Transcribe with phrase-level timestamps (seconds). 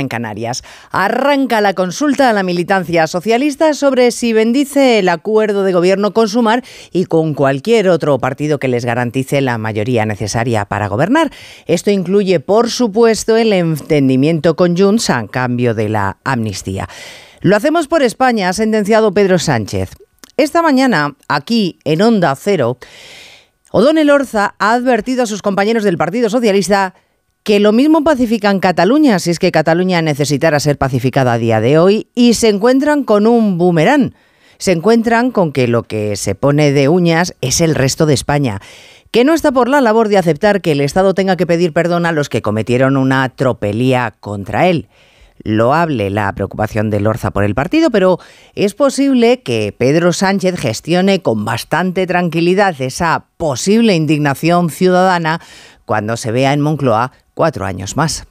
[0.00, 0.64] en Canarias.
[0.90, 6.28] Arranca la consulta a la militancia socialista sobre si bendice el acuerdo de gobierno con
[6.28, 11.30] Sumar y con cualquier otro partido que les garantice la mayoría necesaria para gobernar.
[11.66, 16.88] Esto incluye, por supuesto, el entendimiento con Junts a cambio de la amnistía.
[17.40, 19.90] Lo hacemos por España, ha sentenciado Pedro Sánchez.
[20.36, 22.78] Esta mañana, aquí en Onda Cero,
[23.72, 26.94] O'Donnell Orza ha advertido a sus compañeros del Partido Socialista
[27.42, 31.78] que lo mismo pacifican Cataluña, si es que Cataluña necesitara ser pacificada a día de
[31.78, 34.14] hoy, y se encuentran con un boomerang.
[34.58, 38.60] Se encuentran con que lo que se pone de uñas es el resto de España,
[39.10, 42.04] que no está por la labor de aceptar que el Estado tenga que pedir perdón
[42.04, 44.88] a los que cometieron una tropelía contra él
[45.44, 48.18] loable la preocupación de Lorza por el partido, pero
[48.54, 55.40] es posible que Pedro Sánchez gestione con bastante tranquilidad esa posible indignación ciudadana
[55.84, 58.26] cuando se vea en Moncloa cuatro años más.